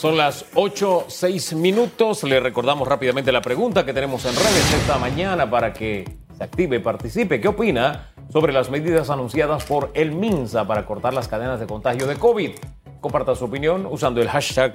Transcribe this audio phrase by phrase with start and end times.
[0.00, 2.24] Son las 8, 6 minutos.
[2.24, 6.76] Le recordamos rápidamente la pregunta que tenemos en redes esta mañana para que se active
[6.76, 7.38] y participe.
[7.38, 12.06] ¿Qué opina sobre las medidas anunciadas por el MINSA para cortar las cadenas de contagio
[12.06, 12.52] de COVID?
[13.02, 14.72] Comparta su opinión usando el hashtag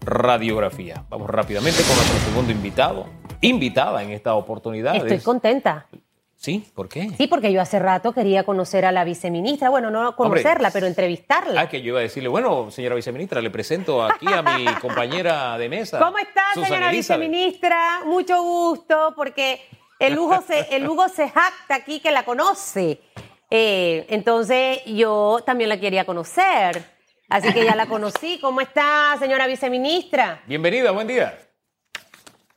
[0.00, 1.04] radiografía.
[1.08, 3.06] Vamos rápidamente con nuestro segundo invitado,
[3.40, 4.96] invitada en esta oportunidad.
[4.96, 5.86] Estoy contenta.
[6.38, 6.64] ¿Sí?
[6.72, 7.10] ¿Por qué?
[7.16, 9.70] Sí, porque yo hace rato quería conocer a la viceministra.
[9.70, 11.62] Bueno, no conocerla, pero entrevistarla.
[11.62, 15.58] Ah, que yo iba a decirle, bueno, señora viceministra, le presento aquí a mi compañera
[15.58, 15.98] de mesa.
[15.98, 18.02] ¿Cómo está, señora viceministra?
[18.06, 19.60] Mucho gusto, porque
[19.98, 23.00] el Hugo se, el Hugo se jacta aquí que la conoce.
[23.50, 26.84] Eh, entonces, yo también la quería conocer.
[27.28, 28.38] Así que ya la conocí.
[28.40, 30.40] ¿Cómo está, señora viceministra?
[30.46, 31.36] Bienvenida, buen día.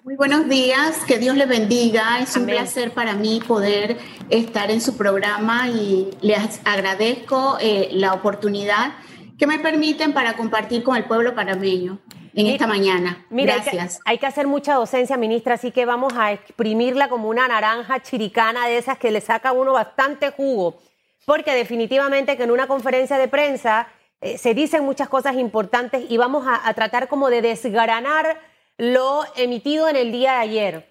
[0.04, 2.18] Muy buenos días, que Dios le bendiga.
[2.22, 3.98] Es un placer para mí poder
[4.32, 8.94] estar en su programa y les agradezco eh, la oportunidad
[9.38, 12.00] que me permiten para compartir con el pueblo panameño
[12.34, 13.28] en esta mañana.
[13.30, 14.00] Gracias.
[14.06, 18.66] Hay que, hacer mucha docencia, ministra, así que vamos a exprimirla como una naranja chiricana
[18.66, 20.80] de esas que le saca uno bastante jugo,
[21.28, 23.88] porque definitivamente que en una conferencia de prensa
[24.20, 28.51] eh, se dicen muchas cosas importantes y vamos a, a tratar como de desgranar
[28.82, 30.90] lo emitido en el día de ayer.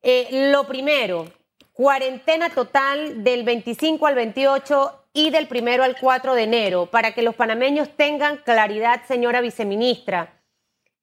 [0.00, 1.30] Eh, lo primero,
[1.74, 7.20] cuarentena total del 25 al 28 y del primero al 4 de enero, para que
[7.20, 10.40] los panameños tengan claridad, señora viceministra.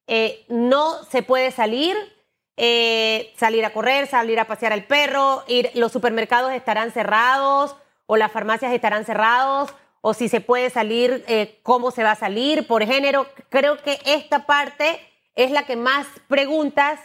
[0.08, 1.96] Eh, no se puede salir,
[2.58, 7.76] eh, salir a correr, salir a pasear al perro, ir, los supermercados estarán cerrados
[8.08, 11.24] o las farmacias estarán cerrados, o si se puede salir,
[11.62, 13.28] cómo se va a salir por género.
[13.50, 15.00] Creo que esta parte
[15.36, 17.00] es la que más preguntas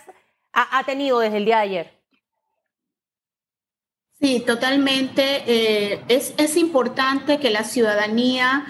[0.53, 2.01] ha, tenido desde el día de ayer.
[4.21, 5.45] Sí, totalmente.
[5.47, 8.67] Eh, es, es importante que la ciudadanía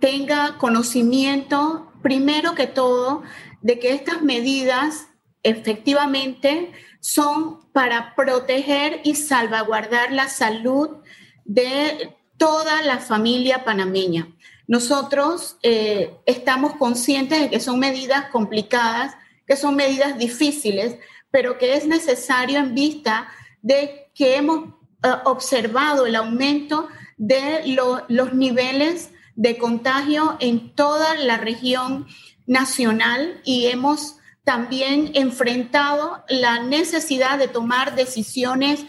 [0.00, 3.22] tenga conocimiento, primero que todo,
[3.60, 5.08] de que estas medidas
[5.42, 10.98] efectivamente son para proteger y salvaguardar la salud
[11.44, 14.28] de toda la familia panameña.
[14.66, 19.14] Nosotros eh, estamos conscientes de que son medidas complicadas,
[19.46, 20.96] que son medidas difíciles,
[21.30, 23.28] pero que es necesario en vista
[23.60, 24.68] de que hemos
[25.02, 27.62] eh, observado el aumento de
[28.08, 32.06] los niveles de contagio en toda la región
[32.46, 38.84] nacional y hemos también enfrentado la necesidad de tomar decisiones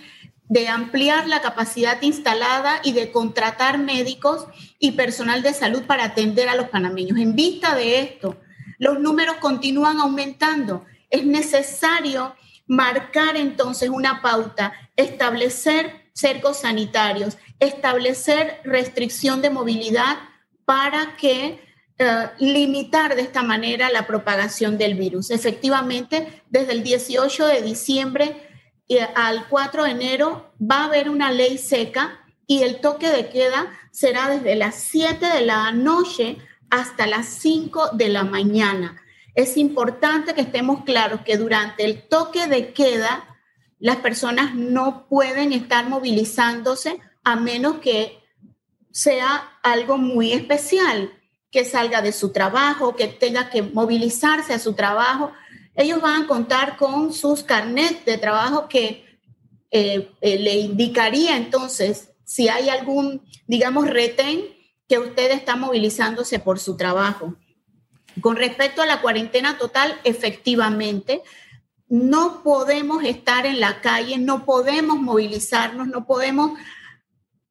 [0.49, 4.45] de ampliar la capacidad instalada y de contratar médicos
[4.83, 7.17] y personal de salud para atender a los panameños.
[7.17, 8.35] En vista de esto,
[8.79, 10.83] los números continúan aumentando.
[11.09, 12.35] Es necesario
[12.67, 20.17] marcar entonces una pauta, establecer cercos sanitarios, establecer restricción de movilidad
[20.65, 21.61] para que
[21.97, 25.31] eh, limitar de esta manera la propagación del virus.
[25.31, 28.49] Efectivamente, desde el 18 de diciembre
[29.15, 32.19] al 4 de enero va a haber una ley seca
[32.53, 36.37] y el toque de queda será desde las 7 de la noche
[36.69, 39.01] hasta las 5 de la mañana.
[39.35, 43.25] Es importante que estemos claros que durante el toque de queda
[43.79, 48.19] las personas no pueden estar movilizándose a menos que
[48.91, 51.11] sea algo muy especial,
[51.51, 55.31] que salga de su trabajo, que tenga que movilizarse a su trabajo
[55.75, 59.05] ellos van a contar con sus carnets de trabajo que
[59.71, 64.41] eh, eh, le indicaría entonces si hay algún, digamos, retén
[64.87, 67.35] que usted está movilizándose por su trabajo.
[68.21, 71.23] Con respecto a la cuarentena total, efectivamente,
[71.87, 76.57] no podemos estar en la calle, no podemos movilizarnos, no podemos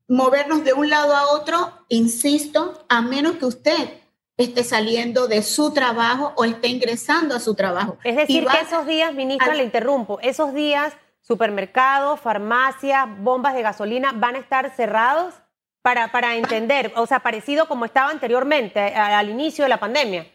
[0.08, 4.02] movernos de un lado a otro, insisto, a menos que usted
[4.36, 7.98] esté saliendo de su trabajo o esté ingresando a su trabajo.
[8.04, 14.12] Es decir, que esos días, ministra, le interrumpo, esos días supermercados, farmacias, bombas de gasolina
[14.12, 15.34] van a estar cerrados
[15.80, 20.26] para, para entender, o sea, parecido como estaba anteriormente, al inicio de la pandemia.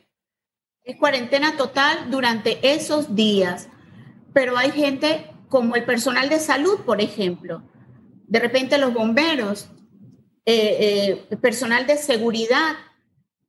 [0.83, 3.69] Es cuarentena total durante esos días,
[4.33, 7.63] pero hay gente como el personal de salud, por ejemplo,
[8.27, 9.69] de repente los bomberos,
[10.45, 12.75] eh, eh, personal de seguridad,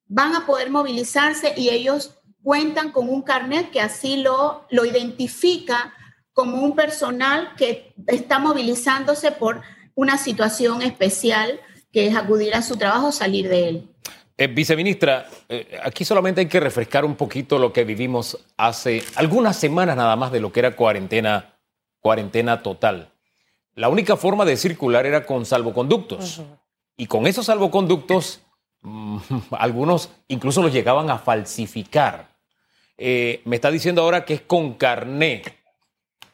[0.07, 5.95] van a poder movilizarse y ellos cuentan con un carnet que así lo, lo identifica
[6.39, 9.63] como un personal que está movilizándose por
[9.97, 11.61] una situación especial
[11.93, 13.89] que es acudir a su trabajo, salir de él.
[14.37, 19.57] Eh, viceministra, eh, aquí solamente hay que refrescar un poquito lo que vivimos hace algunas
[19.57, 21.57] semanas nada más de lo que era cuarentena,
[21.99, 23.11] cuarentena total.
[23.75, 26.43] La única forma de circular era con salvoconductos.
[26.97, 28.43] Y con esos salvoconductos
[28.83, 29.19] Mm,
[29.59, 32.29] algunos incluso los llegaban a falsificar.
[32.97, 35.58] eh, me está diciendo ahora que es con carnet.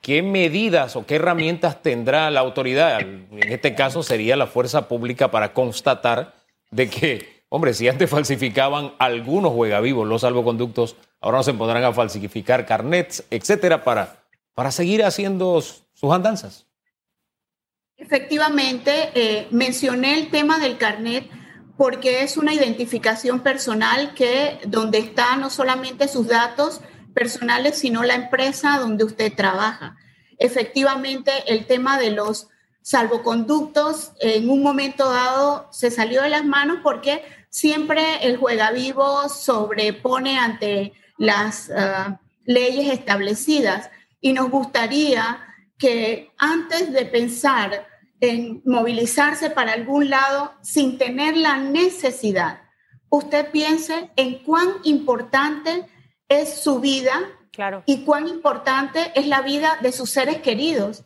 [0.04, 3.00] ¿Qué medidas o qué herramientas tendrá la autoridad?
[3.00, 6.34] En este caso sería la fuerza pública para constatar
[6.70, 11.94] de que, hombre, si antes falsificaban algunos juegavivos los salvoconductos, ahora no se podrán a
[11.94, 14.22] falsificar carnets, etcétera, para,
[14.52, 16.66] para seguir haciendo sus andanzas.
[17.96, 21.30] Efectivamente, eh, mencioné el tema del carnet
[21.78, 26.82] porque es una identificación personal que donde está no solamente sus datos,
[27.14, 29.96] personales, sino la empresa donde usted trabaja.
[30.38, 32.48] Efectivamente, el tema de los
[32.82, 39.28] salvoconductos en un momento dado se salió de las manos porque siempre el juega vivo
[39.28, 43.90] sobrepone ante las uh, leyes establecidas
[44.20, 45.38] y nos gustaría
[45.78, 47.86] que antes de pensar
[48.20, 52.62] en movilizarse para algún lado sin tener la necesidad,
[53.08, 55.86] usted piense en cuán importante
[56.28, 57.12] es su vida
[57.52, 57.82] claro.
[57.86, 61.04] y cuán importante es la vida de sus seres queridos.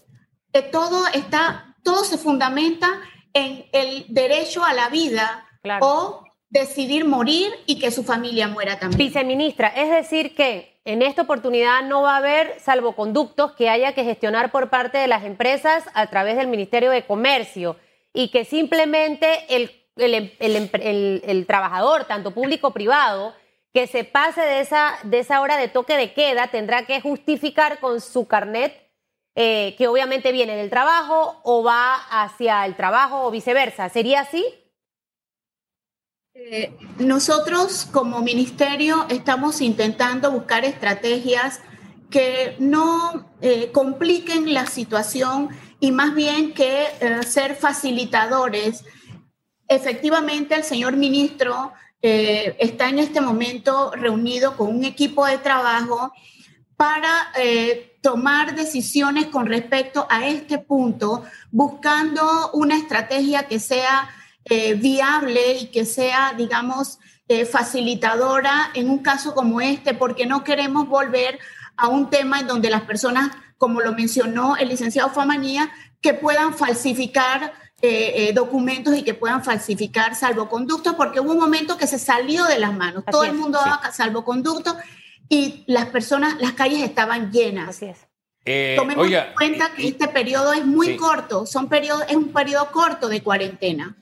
[0.53, 2.89] Que todo está, todo se fundamenta
[3.35, 5.47] en el derecho a la vida
[5.81, 8.99] o decidir morir y que su familia muera también.
[8.99, 14.05] Viceministra, es decir que en esta oportunidad no va a haber salvoconductos que haya que
[14.05, 17.77] gestionar por parte de las empresas a través del Ministerio de Comercio
[18.15, 23.35] y que simplemente el, el, el, el trabajador, tanto público o privado,
[23.79, 27.79] que se pase de esa, de esa hora de toque de queda tendrá que justificar
[27.79, 28.91] con su carnet
[29.37, 33.89] eh, que obviamente viene del trabajo o va hacia el trabajo o viceversa.
[33.89, 34.45] ¿Sería así?
[36.35, 41.61] Eh, nosotros como ministerio estamos intentando buscar estrategias
[42.11, 46.89] que no eh, compliquen la situación y más bien que
[47.25, 48.85] ser facilitadores.
[49.69, 56.13] Efectivamente, el señor ministro eh, está en este momento reunido con un equipo de trabajo
[56.77, 64.11] para eh, tomar decisiones con respecto a este punto, buscando una estrategia que sea
[64.45, 66.99] eh, viable y que sea, digamos,
[67.51, 71.39] facilitadora en un caso como este, porque no queremos volver
[71.77, 75.71] a un tema en donde las personas, como lo mencionó el licenciado Famanía,
[76.01, 81.77] que puedan falsificar eh, eh, documentos y que puedan falsificar salvoconductos, porque hubo un momento
[81.77, 83.05] que se salió de las manos.
[83.09, 84.75] Todo el mundo daba salvoconductos
[85.29, 87.69] y las personas, las calles estaban llenas.
[87.69, 87.99] Así es.
[88.45, 92.69] Eh, Tomemos en cuenta que este periodo es muy corto, son periodo, es un periodo
[92.73, 93.97] corto de cuarentena.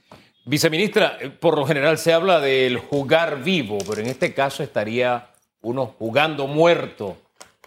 [0.47, 5.95] Viceministra, por lo general se habla del jugar vivo, pero en este caso estaría uno
[5.99, 7.19] jugando muerto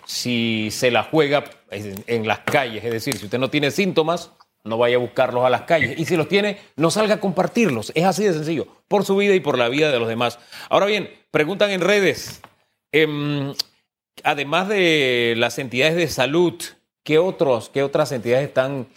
[0.05, 2.83] si se la juega en las calles.
[2.83, 4.31] Es decir, si usted no tiene síntomas,
[4.63, 5.97] no vaya a buscarlos a las calles.
[5.97, 7.91] Y si los tiene, no salga a compartirlos.
[7.95, 10.39] Es así de sencillo, por su vida y por la vida de los demás.
[10.69, 12.41] Ahora bien, preguntan en redes,
[12.91, 13.53] em,
[14.23, 16.55] además de las entidades de salud,
[17.03, 18.87] ¿qué, otros, ¿qué otras entidades están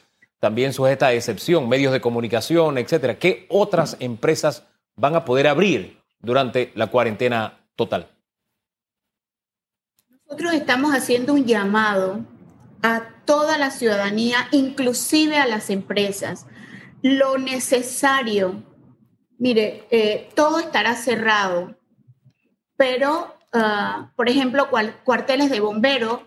[0.40, 1.68] también sujetas a excepción?
[1.68, 3.18] Medios de comunicación, etcétera.
[3.18, 4.66] ¿Qué otras empresas
[4.96, 8.08] van a poder abrir durante la cuarentena total?
[10.26, 12.20] Nosotros estamos haciendo un llamado
[12.82, 16.46] a toda la ciudadanía, inclusive a las empresas.
[17.00, 18.62] Lo necesario,
[19.38, 21.76] mire, eh, todo estará cerrado,
[22.76, 24.68] pero, ah, por ejemplo,
[25.04, 26.26] cuarteles de bombero,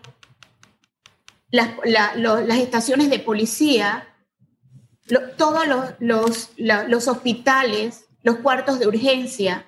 [1.50, 4.08] las, estaciones de policía,
[5.36, 5.66] todos
[5.98, 9.64] los hospitales, los cuartos de urgencia,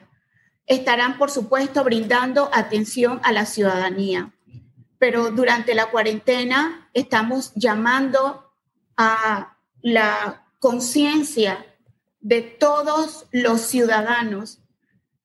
[0.67, 4.33] estarán, por supuesto, brindando atención a la ciudadanía
[4.99, 8.53] pero durante la cuarentena estamos llamando
[8.97, 11.65] a la conciencia
[12.21, 14.61] de todos los ciudadanos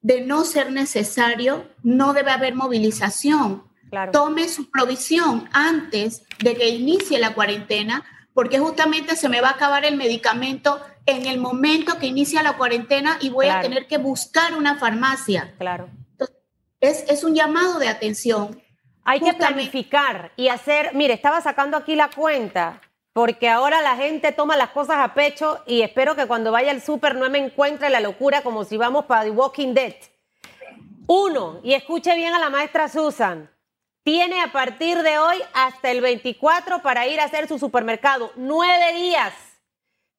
[0.02, 3.64] de no ser necesario, no debe haber movilización.
[4.12, 8.04] Tome su provisión antes de que inicie la cuarentena,
[8.34, 12.58] porque justamente se me va a acabar el medicamento en el momento que inicia la
[12.58, 15.54] cuarentena y voy a tener que buscar una farmacia.
[15.58, 15.90] Claro.
[16.80, 18.63] es, es un llamado de atención
[19.06, 22.82] hay que planificar y hacer, mire, estaba sacando aquí la cuenta,
[23.12, 26.82] porque ahora la gente toma las cosas a pecho y espero que cuando vaya al
[26.82, 29.96] súper no me encuentre la locura como si vamos para The Walking Dead.
[31.08, 33.50] Uno, y escuche bien a la maestra Susan,
[34.04, 38.32] tiene a partir de hoy hasta el 24 para ir a hacer su supermercado.
[38.36, 39.34] Nueve días.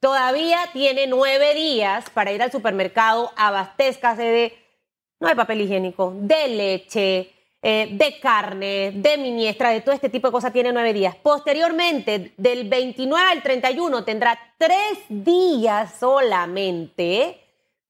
[0.01, 4.59] Todavía tiene nueve días para ir al supermercado, abastezcase de,
[5.19, 7.34] no hay papel higiénico, de leche,
[7.67, 11.17] eh, de carne, de miniestra, de todo este tipo de cosas, tiene nueve días.
[11.17, 17.41] Posteriormente, del 29 al 31, tendrá tres días solamente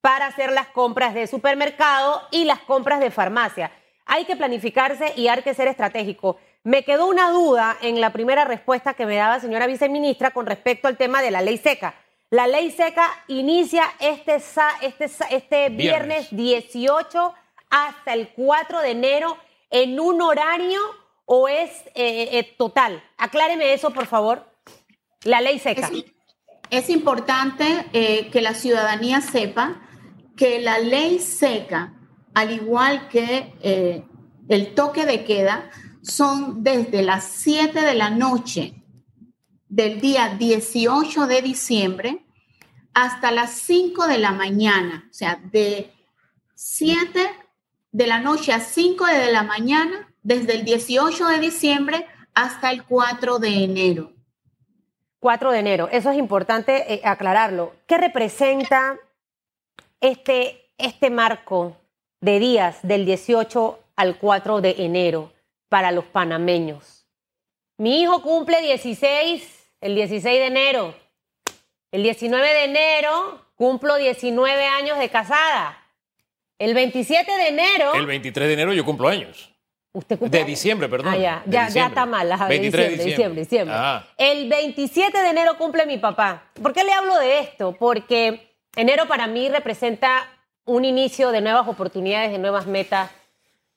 [0.00, 3.72] para hacer las compras de supermercado y las compras de farmacia.
[4.06, 6.36] hay que planificarse y hay que ser estratégico.
[6.62, 10.86] Me quedó una duda en la primera respuesta que me daba señora viceministra con respecto
[10.86, 11.96] al tema de la ley seca.
[12.30, 17.34] La ley seca inicia este, este, este viernes 18
[17.70, 19.36] hasta el 4 de enero
[19.70, 20.80] en un horario
[21.26, 23.02] o es eh, eh, total.
[23.16, 24.50] Acláreme eso, por favor.
[25.22, 25.90] La ley seca.
[26.70, 29.80] Es, importante eh, que la ciudadanía sepa
[30.36, 31.94] que la ley seca,
[32.34, 33.54] al igual que
[34.48, 35.70] el toque de queda,
[36.02, 38.74] son desde las 7 de la noche
[39.68, 42.26] del día 18 de diciembre
[42.92, 45.92] hasta las 5 de la mañana, o sea, de
[46.54, 47.43] 7
[47.94, 52.82] de la noche a 5 de la mañana, desde el 18 de diciembre hasta el
[52.82, 54.12] 4 de enero.
[55.20, 57.72] 4 de enero, eso es importante eh, aclararlo.
[57.86, 58.98] ¿Qué representa
[60.00, 61.76] este, este marco
[62.20, 65.32] de días del 18 al 4 de enero
[65.68, 67.06] para los panameños?
[67.76, 70.94] Mi hijo cumple 16, el 16 de enero.
[71.92, 75.83] El 19 de enero cumplo 19 años de casada.
[76.58, 77.94] El 27 de enero.
[77.94, 79.50] El 23 de enero yo cumplo años.
[79.92, 80.40] Usted cumple.
[80.40, 81.14] De diciembre, perdón.
[81.14, 82.28] Ah, ya, ya, ya, está mal.
[82.48, 83.76] 23 de diciembre, diciembre.
[83.76, 84.04] Ah.
[84.18, 86.50] El 27 de enero cumple mi papá.
[86.60, 87.76] ¿Por qué le hablo de esto?
[87.78, 90.28] Porque enero para mí representa
[90.64, 93.10] un inicio de nuevas oportunidades, de nuevas metas,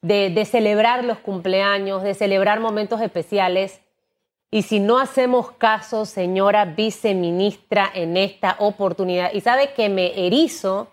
[0.01, 3.81] de, de celebrar los cumpleaños, de celebrar momentos especiales.
[4.49, 10.91] Y si no hacemos caso, señora viceministra, en esta oportunidad, y sabe que me erizo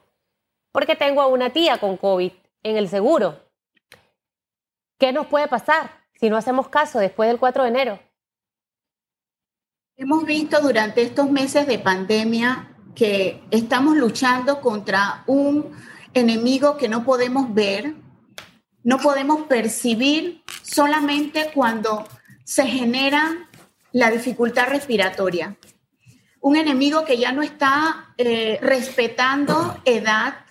[0.74, 2.32] porque tengo a una tía con COVID
[2.64, 3.40] en el seguro.
[4.98, 8.00] ¿Qué nos puede pasar si no hacemos caso después del 4 de enero?
[9.96, 15.70] Hemos visto durante estos meses de pandemia que estamos luchando contra un
[16.12, 17.94] enemigo que no podemos ver,
[18.82, 22.04] no podemos percibir solamente cuando
[22.44, 23.48] se genera
[23.92, 25.56] la dificultad respiratoria.
[26.40, 30.43] Un enemigo que ya no está eh, respetando edad,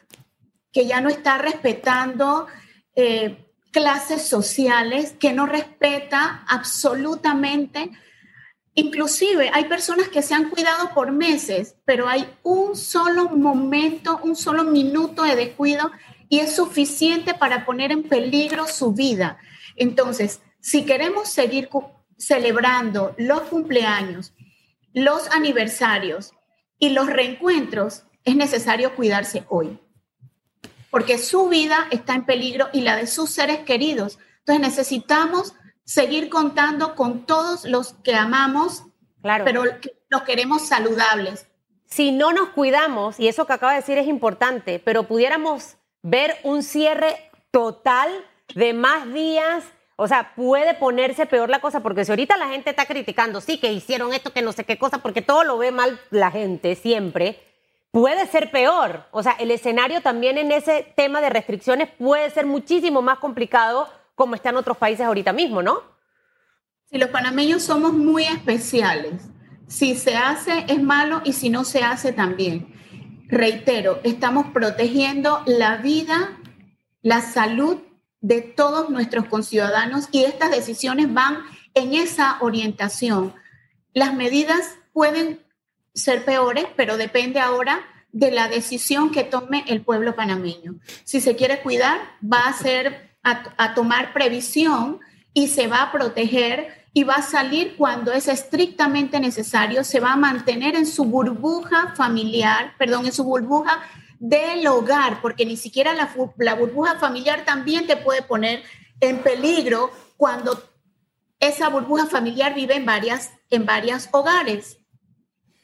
[0.73, 2.47] que ya no está respetando
[2.95, 7.91] eh, clases sociales, que no respeta absolutamente.
[8.75, 14.35] Inclusive hay personas que se han cuidado por meses, pero hay un solo momento, un
[14.35, 15.91] solo minuto de descuido
[16.27, 19.37] y es suficiente para poner en peligro su vida.
[19.75, 21.69] Entonces, si queremos seguir
[22.17, 24.33] celebrando los cumpleaños,
[24.93, 26.33] los aniversarios
[26.79, 29.79] y los reencuentros, es necesario cuidarse hoy,
[30.93, 34.19] porque su vida está en peligro y la de sus seres queridos.
[34.41, 38.83] Entonces necesitamos seguir contando con todos los que amamos,
[39.23, 39.43] claro.
[39.43, 39.63] pero
[40.09, 41.47] los queremos saludables.
[41.87, 46.37] Si no nos cuidamos, y eso que acaba de decir es importante, pero pudiéramos ver
[46.43, 48.09] un cierre total
[48.53, 49.63] de más días
[49.95, 53.59] o sea, puede ponerse peor la cosa, porque si ahorita la gente está criticando, sí,
[53.59, 56.75] que hicieron esto, que no sé qué cosa, porque todo lo ve mal la gente
[56.75, 57.39] siempre,
[57.93, 59.05] puede ser peor.
[59.11, 63.87] O sea, el escenario también en ese tema de restricciones puede ser muchísimo más complicado
[64.15, 65.81] como está en otros países ahorita mismo, ¿no?
[66.89, 69.21] Sí, los panameños somos muy especiales.
[69.67, 72.73] Si se hace es malo y si no se hace también.
[73.27, 76.39] Reitero, estamos protegiendo la vida,
[77.03, 77.77] la salud
[78.21, 81.43] de todos nuestros conciudadanos y estas decisiones van
[81.75, 83.35] en esa orientación.
[83.93, 85.42] Las medidas pueden
[85.93, 90.75] ser peores, pero depende ahora de la decisión que tome el pueblo panameño.
[91.03, 94.99] Si se quiere cuidar, va a ser a, tomar previsión
[95.33, 100.13] y se va a proteger y va a salir cuando es estrictamente necesario, se va
[100.13, 103.81] a mantener en su burbuja familiar, perdón, en su burbuja
[104.19, 108.61] del hogar, porque ni siquiera la, burbuja familiar también te puede poner
[108.99, 110.61] en peligro cuando
[111.39, 114.77] esa burbuja familiar vive en varias, en varios hogares.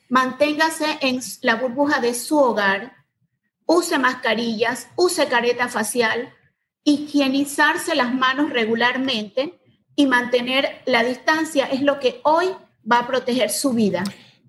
[0.09, 2.93] Manténgase en la burbuja de su hogar,
[3.65, 6.33] use mascarillas, use careta facial,
[6.83, 9.59] higienizarse las manos regularmente
[9.95, 12.47] y mantener la distancia es lo que hoy
[12.91, 14.03] va a proteger su vida.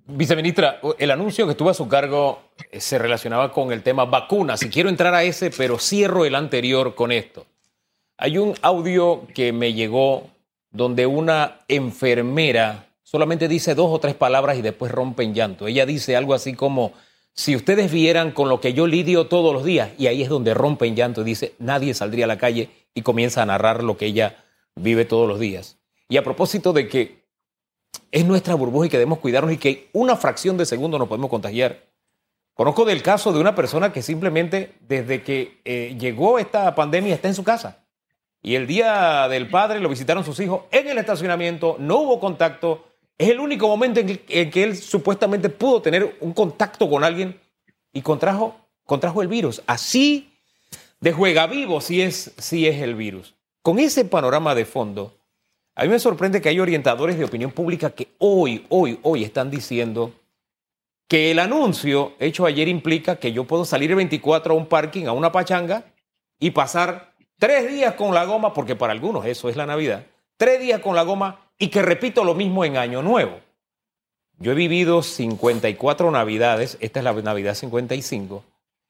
[0.06, 4.62] Viceministra, el anuncio que estuvo a su cargo eh, se relacionaba con el tema vacunas
[4.62, 7.46] y quiero entrar a ese, pero cierro el anterior con esto.
[8.16, 10.30] Hay un audio que me llegó
[10.70, 15.66] donde una enfermera solamente dice dos o tres palabras y después rompe en llanto.
[15.66, 16.92] Ella dice algo así como,
[17.32, 20.54] si ustedes vieran con lo que yo lidio todos los días, y ahí es donde
[20.54, 23.96] rompe en llanto y dice, nadie saldría a la calle y comienza a narrar lo
[23.96, 24.44] que ella
[24.76, 25.76] vive todos los días.
[26.08, 27.24] Y a propósito de que
[28.12, 31.30] es nuestra burbuja y que debemos cuidarnos y que una fracción de segundo nos podemos
[31.30, 31.82] contagiar.
[32.54, 37.26] Conozco del caso de una persona que simplemente desde que eh, llegó esta pandemia está
[37.26, 37.84] en su casa.
[38.40, 42.89] y el día del padre lo visitaron sus hijos en el estacionamiento, no hubo contacto.
[43.20, 47.38] Es el único momento en que, él supuestamente pudo tener un contacto con alguien
[47.92, 49.60] y contrajo, contrajo el virus.
[49.66, 50.32] Así
[51.00, 53.34] de juega vivo si es, si es el virus.
[53.60, 55.18] Con ese panorama de fondo,
[55.74, 59.50] a mí me sorprende que hay orientadores de opinión pública que hoy, hoy, hoy están
[59.50, 60.14] diciendo
[61.06, 65.04] que el anuncio hecho ayer implica que yo puedo salir el 24 a un parking,
[65.04, 65.84] a una pachanga
[66.38, 70.06] y pasar tres días con la goma, porque para algunos eso es la Navidad,
[70.38, 73.38] tres días con la goma y que repito lo mismo en Año Nuevo.
[74.38, 78.42] Yo he vivido 54 Navidades, esta es la Navidad 55,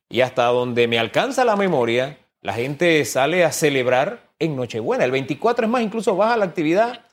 [0.08, 5.04] y hasta donde me alcanza la memoria, la gente sale a celebrar en Nochebuena.
[5.04, 7.04] El 24 es más, incluso baja la actividad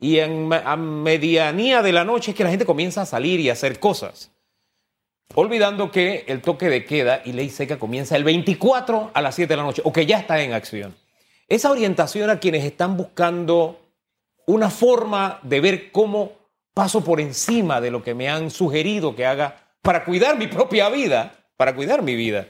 [0.00, 3.50] y en, a medianía de la noche es que la gente comienza a salir y
[3.50, 4.30] a hacer cosas
[5.34, 9.52] olvidando que el toque de queda y ley seca comienza el 24 a las 7
[9.52, 10.94] de la noche, o que ya está en acción.
[11.48, 13.80] Esa orientación a quienes están buscando
[14.46, 16.32] una forma de ver cómo
[16.74, 20.88] paso por encima de lo que me han sugerido que haga para cuidar mi propia
[20.88, 22.48] vida, para cuidar mi vida.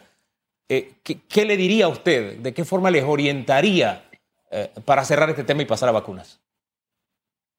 [0.68, 2.38] Eh, ¿qué, le diría a usted?
[2.38, 4.08] ¿De qué forma les orientaría
[4.50, 6.40] eh, para cerrar este tema y pasar a vacunas?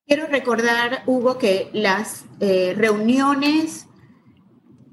[0.08, 3.88] Quiero recordar, Hugo, que las eh, reuniones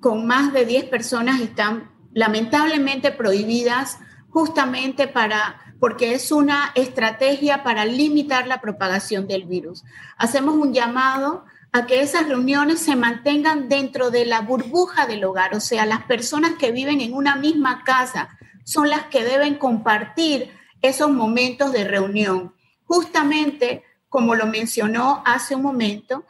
[0.01, 7.85] con más de 10 personas están lamentablemente prohibidas justamente para porque es una estrategia para
[7.85, 9.83] limitar la propagación del virus.
[10.17, 15.57] Hacemos un llamado a que esas reuniones se mantengan dentro de la burbuja del hogar,
[15.57, 18.29] o sea, las personas que viven en una misma casa
[18.62, 22.55] son las que deben compartir esos momentos de reunión.
[22.85, 26.25] Justamente, como lo mencionó hace un momento,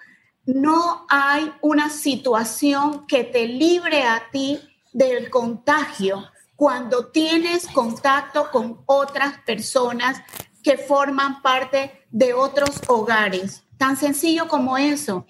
[0.46, 4.60] no hay una situación que te libre a ti
[4.94, 6.24] del contagio
[6.62, 10.22] cuando tienes contacto con otras personas
[10.62, 13.64] que forman parte de otros hogares.
[13.78, 15.26] Tan sencillo como eso.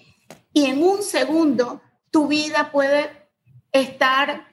[0.53, 1.81] Y en un segundo,
[2.11, 3.09] tu vida puede
[3.71, 4.45] estar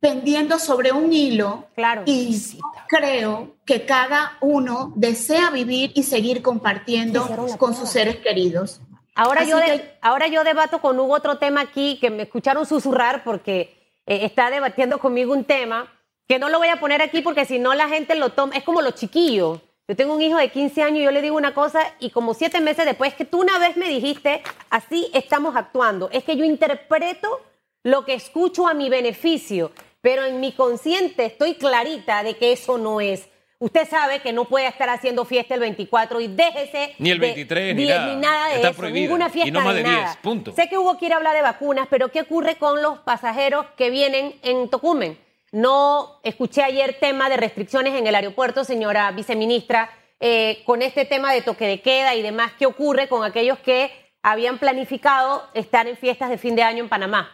[0.00, 1.66] pendiendo sobre un hilo.
[1.74, 2.04] Claro.
[2.06, 8.80] Y creo que cada uno desea vivir y seguir compartiendo con sus seres queridos.
[9.14, 9.58] Ahora yo,
[10.00, 13.75] ahora yo debato con Hugo otro tema aquí que me escucharon susurrar porque
[14.06, 15.92] eh, está debatiendo conmigo un tema
[16.28, 18.56] que no lo voy a poner aquí porque si no la gente lo toma.
[18.56, 19.60] Es como los chiquillos.
[19.88, 22.34] Yo tengo un hijo de 15 años y yo le digo una cosa y como
[22.34, 26.10] siete meses después que tú una vez me dijiste, así estamos actuando.
[26.10, 27.40] Es que yo interpreto
[27.84, 32.78] lo que escucho a mi beneficio, pero en mi consciente estoy clarita de que eso
[32.78, 33.28] no es.
[33.58, 36.94] Usted sabe que no puede estar haciendo fiesta el 24 y déjese.
[36.98, 38.48] Ni el 23, ni, nada.
[38.48, 39.48] de eso, ninguna fiesta.
[39.48, 40.52] Y no más de 10, punto.
[40.52, 44.34] Sé que Hugo quiere hablar de vacunas, pero ¿qué ocurre con los pasajeros que vienen
[44.42, 45.18] en Tocumen?
[45.52, 49.90] No escuché ayer tema de restricciones en el aeropuerto, señora viceministra,
[50.20, 52.52] eh, con este tema de toque de queda y demás.
[52.58, 53.90] ¿Qué ocurre con aquellos que
[54.22, 57.30] habían planificado estar en fiestas de fin de año en Panamá?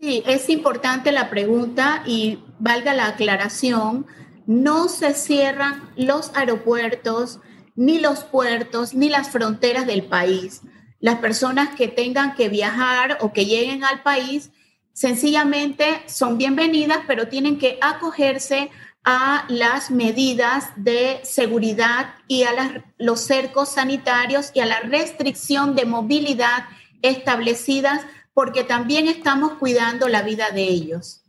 [0.00, 4.06] Sí, es importante la pregunta y valga la aclaración
[4.50, 7.38] no se cierran los aeropuertos,
[7.76, 10.62] ni los puertos, ni las fronteras del país.
[10.98, 14.50] Las personas que tengan que viajar o que lleguen al país
[14.92, 18.72] sencillamente son bienvenidas, pero tienen que acogerse
[19.04, 25.84] a las medidas de seguridad y a los cercos sanitarios y a la restricción de
[25.84, 26.64] movilidad
[27.02, 28.02] establecidas,
[28.34, 31.19] porque también estamos cuidando la vida de ellos.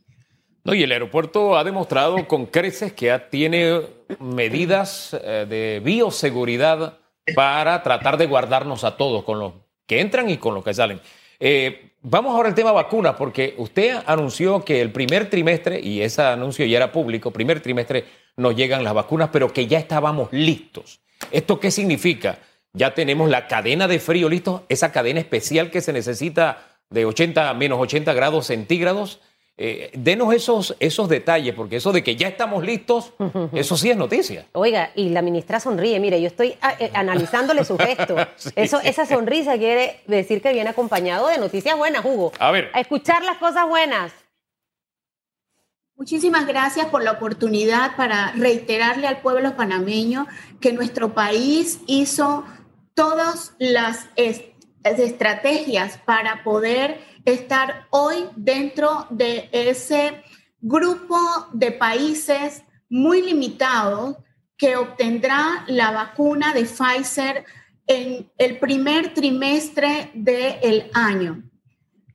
[0.64, 3.82] No, y el aeropuerto ha demostrado con creces que tiene
[4.20, 7.00] medidas eh, de bioseguridad
[7.36, 9.54] para tratar de guardarnos a todos, con los
[9.88, 11.00] que entran y con los que salen.
[11.40, 16.22] Eh, vamos ahora al tema vacunas, porque usted anunció que el primer trimestre, y ese
[16.22, 18.06] anuncio ya era público, primer trimestre
[18.38, 21.00] nos llegan las vacunas, pero que ya estábamos listos.
[21.32, 22.40] ¿Esto qué significa?
[22.74, 27.50] Ya tenemos la cadena de frío listo, esa cadena especial que se necesita de 80
[27.50, 29.20] a menos 80 grados centígrados
[29.64, 33.14] eh, denos esos, esos detalles, porque eso de que ya estamos listos,
[33.54, 34.48] eso sí es noticia.
[34.54, 38.16] Oiga, y la ministra sonríe, mire, yo estoy ah, eh, analizándole su gesto.
[38.56, 42.32] eso, esa sonrisa quiere decir que viene acompañado de noticias buenas, Hugo.
[42.40, 42.72] A ver.
[42.74, 44.12] A escuchar las cosas buenas.
[45.96, 50.26] Muchísimas gracias por la oportunidad para reiterarle al pueblo panameño
[50.60, 52.46] que nuestro país hizo
[52.96, 54.10] todas las
[54.84, 60.24] estrategias para poder estar hoy dentro de ese
[60.60, 61.18] grupo
[61.54, 64.18] de países muy limitados
[64.58, 67.46] que obtendrá la vacuna de Pfizer
[67.88, 71.44] en el primer trimestre del año.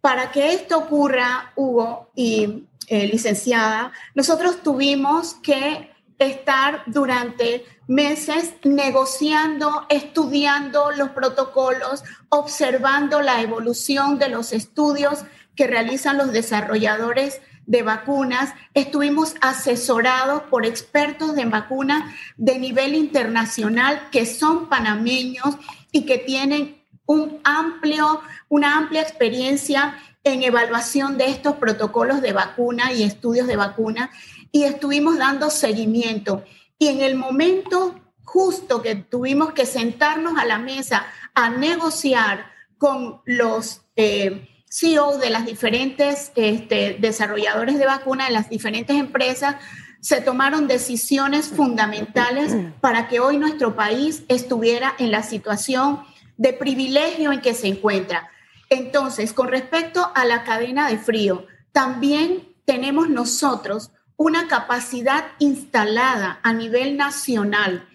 [0.01, 9.87] Para que esto ocurra, Hugo y eh, licenciada, nosotros tuvimos que estar durante meses negociando,
[9.89, 18.55] estudiando los protocolos, observando la evolución de los estudios que realizan los desarrolladores de vacunas.
[18.75, 25.57] Estuvimos asesorados por expertos de vacunas de nivel internacional que son panameños
[25.93, 32.93] y que tienen un amplio, una amplia experiencia en evaluación de estos protocolos de vacuna
[32.93, 34.11] y estudios de vacuna
[34.51, 36.43] y estuvimos dando seguimiento.
[36.79, 43.23] Y en el momento justo que tuvimos que sentarnos a la mesa a negociar con
[43.25, 49.57] los eh, CEO de las diferentes este, desarrolladores de vacunas de las diferentes empresas,
[50.01, 56.01] se tomaron decisiones fundamentales para que hoy nuestro país estuviera en la situación
[56.37, 58.29] de privilegio en que se encuentra.
[58.69, 66.53] Entonces, con respecto a la cadena de frío, también tenemos nosotros una capacidad instalada a
[66.53, 67.89] nivel nacional,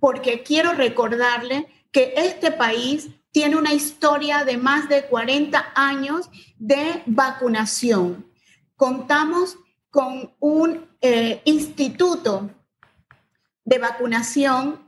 [0.00, 7.02] porque quiero recordarle que este país tiene una historia de más de 40 años de
[7.06, 8.26] vacunación.
[8.76, 9.58] Contamos
[9.90, 12.50] con un eh, instituto
[13.64, 14.80] de vacunación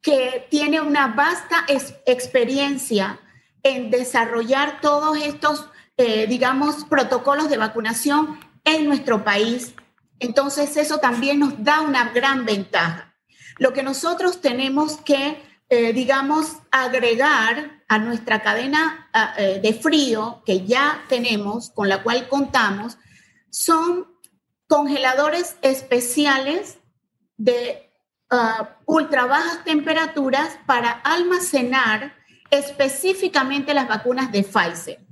[0.00, 1.64] que tiene una vasta
[2.06, 3.20] experiencia
[3.62, 9.74] en desarrollar todos estos, eh, digamos, protocolos de vacunación en nuestro país.
[10.18, 13.14] Entonces, eso también nos da una gran ventaja.
[13.58, 20.64] Lo que nosotros tenemos que, eh, digamos, agregar a nuestra cadena eh, de frío que
[20.64, 22.98] ya tenemos, con la cual contamos,
[23.50, 24.06] son
[24.66, 26.78] congeladores especiales
[27.36, 27.92] de
[28.30, 32.14] uh, ultra bajas temperaturas para almacenar
[32.50, 35.06] específicamente las vacunas de Pfizer.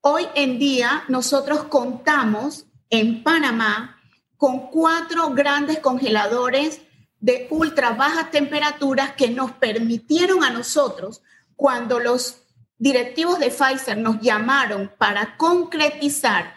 [0.00, 4.00] Hoy en día nosotros contamos en Panamá
[4.36, 6.80] con cuatro grandes congeladores
[7.20, 11.22] de ultra bajas temperaturas que nos permitieron a nosotros,
[11.56, 12.42] cuando los
[12.78, 16.54] directivos de Pfizer nos llamaron para concretizar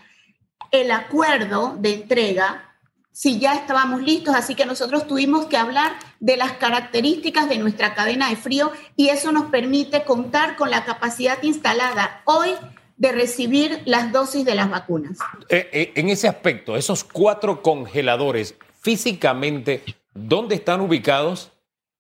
[0.70, 2.72] el acuerdo de entrega,
[3.12, 7.94] si ya estábamos listos, así que nosotros tuvimos que hablar de las características de nuestra
[7.94, 12.52] cadena de frío y eso nos permite contar con la capacidad instalada hoy
[13.02, 15.18] de recibir las dosis de las vacunas.
[15.50, 19.84] Eh, eh, en ese aspecto, esos cuatro congeladores, físicamente,
[20.14, 21.52] ¿dónde están ubicados?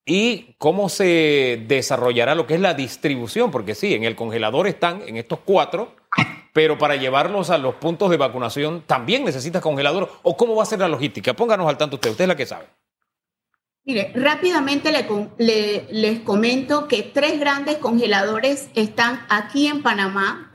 [0.03, 5.03] y cómo se desarrollará lo que es la distribución, porque sí, en el congelador están
[5.07, 5.95] en estos cuatro,
[6.53, 10.11] pero para llevarlos a los puntos de vacunación también necesitas congelador.
[10.23, 11.35] ¿O cómo va a ser la logística?
[11.35, 12.65] Pónganos al tanto usted, usted es la que sabe.
[13.83, 14.91] Mire, rápidamente
[15.37, 20.50] le, les comento que tres grandes congeladores están aquí en Panamá,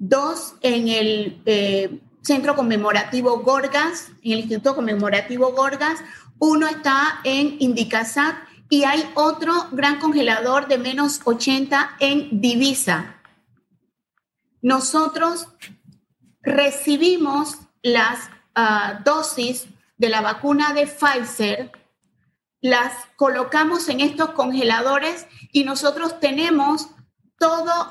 [0.00, 6.00] dos en el eh, Centro Conmemorativo Gorgas, en el Instituto Conmemorativo Gorgas,
[6.38, 8.34] uno está en Indicasat
[8.70, 13.16] y hay otro gran congelador de menos 80 en Divisa.
[14.62, 15.48] Nosotros
[16.40, 19.66] recibimos las ah, dosis
[19.98, 21.72] de la vacuna de Pfizer,
[22.62, 26.88] las colocamos en estos congeladores y nosotros tenemos
[27.40, 27.88] toda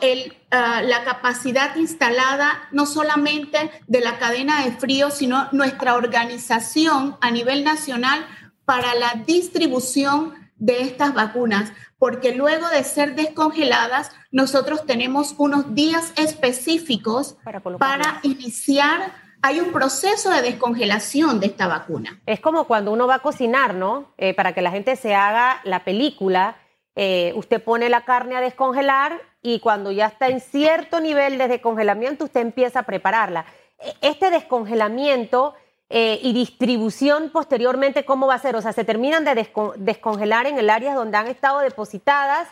[0.51, 7.31] ah, la capacidad instalada, no solamente de la cadena de frío, sino nuestra organización a
[7.31, 8.25] nivel nacional
[8.65, 16.13] para la distribución de estas vacunas, porque luego de ser descongeladas, nosotros tenemos unos días
[16.15, 17.35] específicos
[17.79, 19.13] para, iniciar.
[19.41, 22.21] Hay un proceso de descongelación de esta vacuna.
[22.27, 24.13] Es como cuando uno va a cocinar, ¿no?
[24.17, 26.57] Eh, para que la gente se haga la película,
[26.95, 31.47] eh, usted pone la carne a descongelar y cuando ya está en cierto nivel de
[31.47, 33.45] descongelamiento, usted empieza a prepararla.
[33.80, 35.54] E, este descongelamiento
[35.89, 38.56] eh, y distribución posteriormente, ¿cómo va a ser?
[38.56, 42.47] O sea, ¿se terminan de descongelar en el área donde han estado depositadas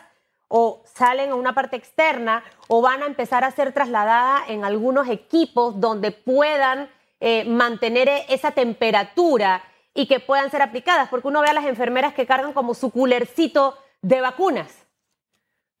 [0.48, 5.08] o salen a una parte externa o van a empezar a ser trasladadas en algunos
[5.08, 9.62] equipos donde puedan eh, mantener esa temperatura
[9.94, 11.08] y que puedan ser aplicadas?
[11.08, 14.87] Porque uno ve a las enfermeras que cargan como su culercito de vacunas.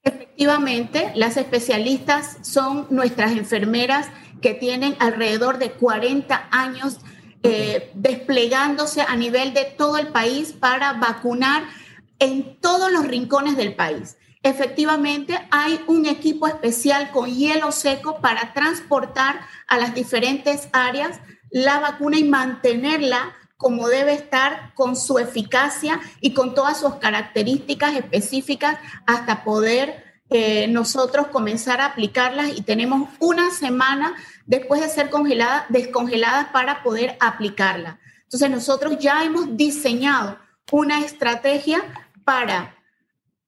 [0.02, 4.08] Efectivamente, las especialistas son nuestras enfermeras
[4.40, 6.98] que tienen alrededor de 40 años
[7.42, 11.64] eh, desplegándose a nivel de todo el país para vacunar
[12.18, 14.16] en todos los rincones del país.
[14.42, 21.80] Efectivamente, hay un equipo especial con hielo seco para transportar a las diferentes áreas la
[21.80, 28.78] vacuna y mantenerla como debe estar con su eficacia y con todas sus características específicas
[29.04, 34.14] hasta poder eh, nosotros comenzar a aplicarlas y tenemos una semana
[34.46, 37.98] después de ser congelada, descongeladas para poder aplicarla.
[38.22, 40.38] Entonces nosotros ya hemos diseñado
[40.70, 41.82] una estrategia
[42.24, 42.76] para,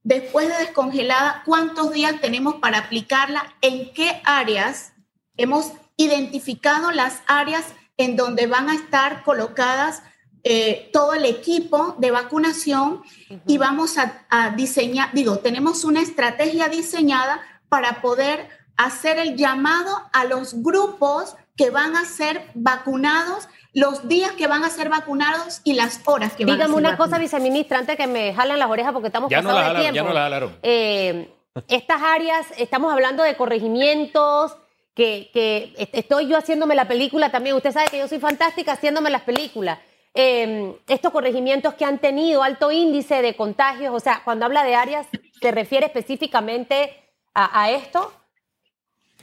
[0.03, 4.93] después de descongelada, cuántos días tenemos para aplicarla, en qué áreas
[5.37, 10.03] hemos identificado las áreas en donde van a estar colocadas
[10.43, 13.03] eh, todo el equipo de vacunación
[13.47, 20.25] y vamos a, diseñar, digo, tenemos una estrategia diseñada para poder hacer el llamado a
[20.25, 25.75] los grupos que van a ser vacunados, los días que van a ser vacunados y
[25.75, 28.71] las horas que van a ser Dígame una cosa, viceministra, antes que me jalen las
[28.71, 29.95] orejas porque estamos ya pasados no de tiempo.
[29.95, 30.57] Ya no la jalaron.
[30.63, 31.35] Eh,
[31.69, 34.57] estas áreas, estamos hablando de corregimientos,
[34.95, 37.57] que, que estoy yo haciéndome la película también.
[37.57, 39.79] Usted sabe que yo soy fantástica haciéndome las películas.
[40.15, 44.75] Eh, estos corregimientos que han tenido alto índice de contagios, o sea, cuando habla de
[44.75, 45.07] áreas,
[45.41, 46.97] ¿se refiere específicamente
[47.33, 48.13] a, a esto?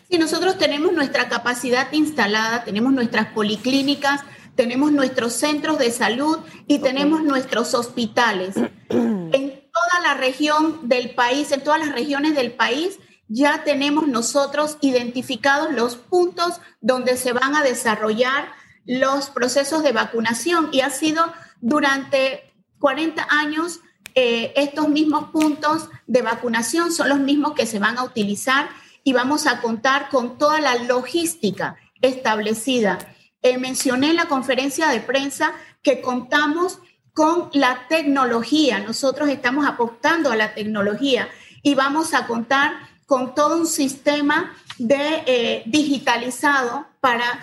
[0.10, 4.22] Sí, nosotros tenemos nuestra capacidad instalada, tenemos nuestras policlínicas,
[4.56, 8.56] tenemos nuestros centros de salud y tenemos nuestros hospitales.
[8.90, 14.78] En toda la región del país, en todas las regiones del país, ya tenemos nosotros
[14.82, 18.50] identificados los puntos donde se van a desarrollar
[18.86, 21.26] los procesos de vacunación y ha sido
[21.60, 23.82] durante 40 años
[24.16, 28.70] eh, estos mismos puntos de vacunación son los mismos que se van a utilizar
[29.04, 32.98] y vamos a contar con toda la logística establecida.
[33.42, 36.80] Eh, mencioné en la conferencia de prensa que contamos
[37.14, 38.80] con la tecnología.
[38.80, 41.30] Nosotros estamos apostando a la tecnología
[41.62, 42.74] y vamos a contar
[43.08, 47.40] con todo un sistema de eh, digitalizado para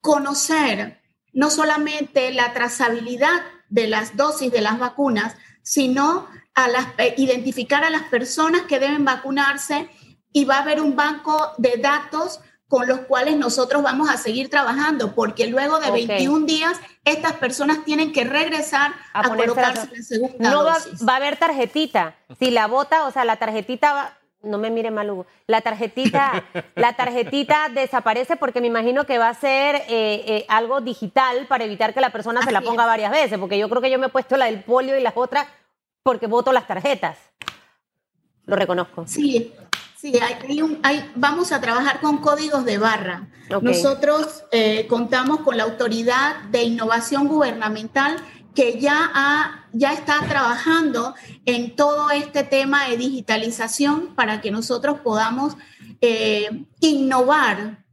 [0.00, 7.14] conocer no solamente la trazabilidad de las dosis de las vacunas, sino a las, eh,
[7.18, 9.90] identificar a las personas que deben vacunarse
[10.32, 14.48] y va a haber un banco de datos con los cuales nosotros vamos a seguir
[14.48, 20.50] trabajando, porque luego de 21 días estas personas tienen que regresar a, colocarse la segunda
[20.50, 21.02] no dosis.
[21.02, 22.14] Va, va, a haber tarjetita.
[22.38, 25.26] Si la bota, o sea, la tarjetita va, no me mire mal, Hugo.
[25.46, 30.80] La tarjetita, la tarjetita desaparece porque me imagino que va a ser eh, eh, algo
[30.80, 33.90] digital para evitar que la persona se la ponga varias veces, porque yo creo que
[33.90, 35.46] yo me he puesto la del polio y las otras
[36.02, 37.18] porque voto las tarjetas.
[38.46, 39.04] Lo reconozco.
[39.06, 39.52] Sí,
[39.96, 43.28] sí, hay, un, hay, vamos a trabajar con códigos de barra.
[43.46, 43.60] Okay.
[43.60, 48.16] Nosotros eh, contamos con la Autoridad de Innovación Gubernamental
[48.54, 51.14] que ya, ha, ya está trabajando
[51.46, 55.56] en todo este tema de digitalización para que nosotros podamos
[56.00, 57.84] eh, innovar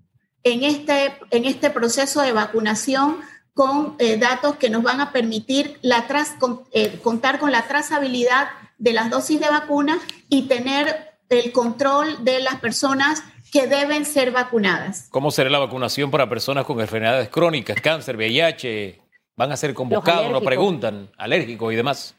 [0.44, 3.18] en este, en este proceso de vacunación
[3.54, 6.36] con eh, datos que nos van a permitir la tras,
[6.72, 12.40] eh, contar con la trazabilidad de las dosis de vacuna y tener el control de
[12.40, 15.08] las personas que deben ser vacunadas.
[15.10, 19.07] ¿Cómo será la vacunación para personas con enfermedades crónicas, cáncer, VIH,
[19.38, 22.16] van a ser convocados, nos preguntan, alérgicos y demás.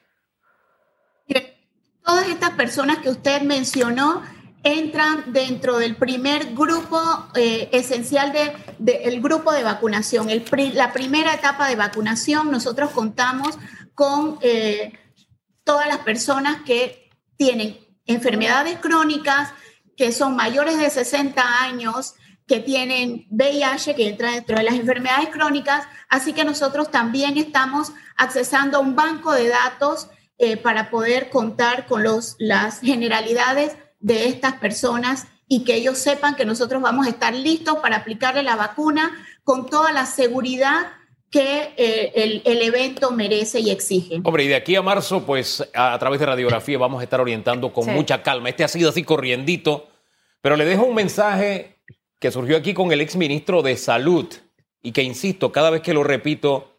[2.04, 4.22] Todas estas personas que usted mencionó
[4.62, 6.98] entran dentro del primer grupo
[7.34, 10.30] eh, esencial del de, el grupo de vacunación.
[10.30, 13.58] El, la primera etapa de vacunación, nosotros contamos
[13.94, 14.92] con eh,
[15.64, 17.76] todas las personas que tienen
[18.06, 19.52] enfermedades crónicas,
[19.96, 22.14] que son mayores de 60 años,
[22.48, 27.92] que tienen VIH, que entra dentro de las enfermedades crónicas, así que nosotros también estamos
[28.16, 30.08] accesando a un banco de datos
[30.38, 36.36] eh, para poder contar con los, las generalidades de estas personas y que ellos sepan
[36.36, 39.12] que nosotros vamos a estar listos para aplicarle la vacuna
[39.44, 40.92] con toda la seguridad
[41.30, 44.22] que eh, el, el, evento merece y exige.
[44.24, 47.20] Hombre, y de aquí a marzo, pues a, a través de radiografía vamos a estar
[47.20, 47.90] orientando con sí.
[47.90, 48.48] mucha calma.
[48.48, 49.88] Este ha sido así corriendito,
[50.40, 51.77] pero le dejo un mensaje
[52.18, 54.26] que surgió aquí con el exministro de Salud
[54.82, 56.78] y que, insisto, cada vez que lo repito,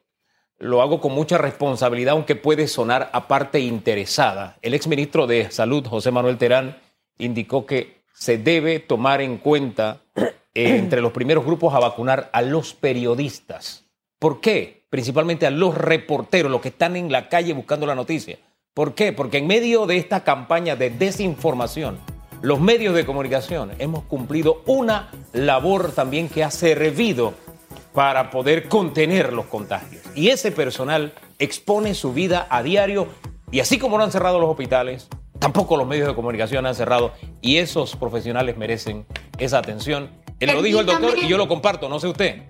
[0.58, 4.58] lo hago con mucha responsabilidad, aunque puede sonar aparte interesada.
[4.62, 6.78] El exministro de Salud, José Manuel Terán,
[7.18, 12.42] indicó que se debe tomar en cuenta eh, entre los primeros grupos a vacunar a
[12.42, 13.86] los periodistas.
[14.20, 14.84] ¿Por qué?
[14.90, 18.38] Principalmente a los reporteros, los que están en la calle buscando la noticia.
[18.74, 19.14] ¿Por qué?
[19.14, 22.00] Porque en medio de esta campaña de desinformación,
[22.42, 27.34] los medios de comunicación hemos cumplido una labor también que ha servido
[27.94, 30.02] para poder contener los contagios.
[30.16, 33.08] Y ese personal expone su vida a diario
[33.52, 35.08] y así como no han cerrado los hospitales,
[35.40, 39.06] tampoco los medios de comunicación han cerrado y esos profesionales merecen
[39.38, 40.10] esa atención.
[40.40, 42.44] Él lo dijo el doctor y yo lo comparto, no sé usted.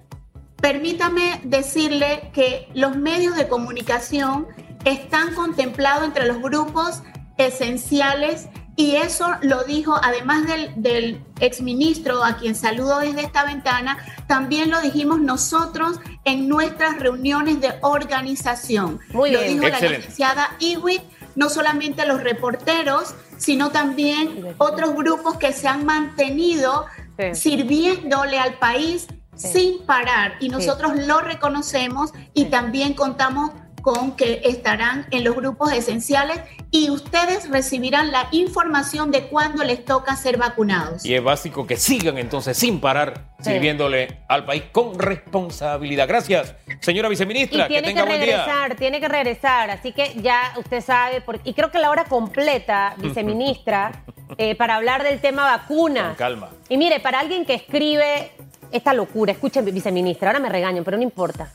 [0.61, 4.45] Permítame decirle que los medios de comunicación
[4.85, 7.01] están contemplados entre los grupos
[7.37, 8.49] esenciales
[8.79, 14.69] Y eso lo dijo, además del, del exministro, a quien saludo desde esta ventana, también
[14.69, 19.01] lo dijimos nosotros en nuestras reuniones de organización.
[19.11, 19.55] Muy lo bien.
[19.55, 19.89] dijo Excelente.
[19.91, 21.01] la licenciada Iwit,
[21.35, 26.85] no solamente los reporteros, sino también otros grupos que se han mantenido
[27.17, 27.35] Sí.
[27.35, 29.47] sirviéndole al país Sí.
[29.53, 30.35] sin parar.
[30.39, 32.49] Y nosotros lo reconocemos y Sí.
[32.49, 36.39] también contamos con que estarán en los grupos esenciales
[36.71, 41.05] y ustedes recibirán la información de cuándo les toca ser vacunados.
[41.05, 43.51] Y es básico que sigan entonces sin parar Sí.
[43.51, 46.07] sirviéndole al país con responsabilidad.
[46.07, 47.63] Gracias, señora Y viceministra.
[47.63, 48.37] que tiene que, tenga buen día.
[48.45, 49.69] regresar, tiene que regresar.
[49.71, 54.03] Así que ya usted sabe, por- y creo que la hora completa, viceministra,
[54.37, 56.07] eh, para hablar del tema vacuna.
[56.09, 56.49] Con calma.
[56.67, 58.31] Y mire, para alguien que escribe
[58.71, 61.49] esta locura, escuchen, viceministra, ahora me regañan, pero no importa.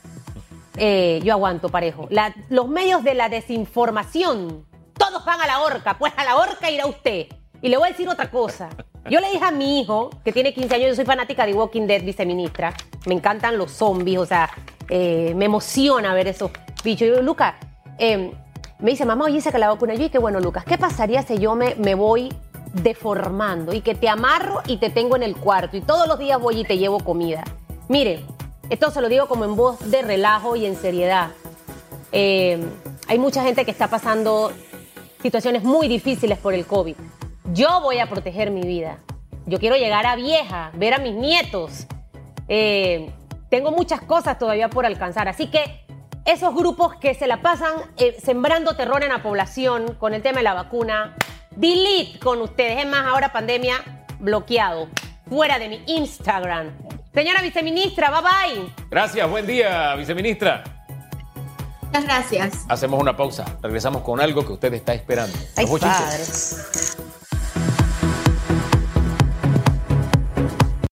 [0.77, 2.07] Eh, yo aguanto parejo.
[2.49, 4.65] Los medios de la desinformación,
[4.97, 7.27] todos van a la horca, pues a la horca irá usted.
[7.61, 8.69] Y le voy a decir otra cosa.
[9.09, 11.87] Yo le dije a mi hijo, que tiene 15 años, yo soy fanática de Walking
[11.87, 12.73] Dead, viceministra.
[13.05, 14.49] Me encantan los zombies, o sea,
[14.89, 16.51] eh, me emociona ver esos
[16.83, 17.07] bichos.
[17.07, 17.55] Yo Lucas,
[17.97, 18.31] eh,
[18.79, 19.93] me dice, mamá, oye, que la vacuna.
[19.93, 22.33] Yo dije, bueno, Lucas, ¿qué pasaría si yo me, me voy
[22.73, 26.39] deformando y que te amarro y te tengo en el cuarto y todos los días
[26.41, 27.43] voy y te llevo comida?
[27.87, 28.25] Mire,
[28.69, 31.29] esto se lo digo como en voz de relajo y en seriedad.
[32.11, 32.63] Eh,
[33.07, 34.51] hay mucha gente que está pasando
[35.21, 36.95] situaciones muy difíciles por el COVID.
[37.53, 38.97] Yo voy a proteger mi vida.
[39.45, 41.85] Yo quiero llegar a vieja, ver a mis nietos.
[42.47, 43.11] Eh,
[43.49, 45.27] tengo muchas cosas todavía por alcanzar.
[45.27, 45.85] Así que
[46.25, 50.37] esos grupos que se la pasan eh, sembrando terror en la población con el tema
[50.37, 51.15] de la vacuna,
[51.55, 52.79] delete con ustedes.
[52.79, 54.87] Es más, ahora pandemia, bloqueado.
[55.29, 56.71] Fuera de mi Instagram.
[57.15, 58.73] Señora viceministra, bye bye.
[58.91, 60.65] Gracias, buen día, viceministra.
[61.83, 62.65] Muchas gracias.
[62.67, 63.45] Hacemos una pausa.
[63.61, 65.37] Regresamos con algo que usted está esperando.
[65.55, 66.97] Ay, Los.